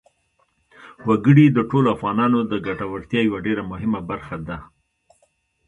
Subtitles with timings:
[1.07, 4.57] وګړي د ټولو افغانانو د ګټورتیا یوه ډېره مهمه برخه ده.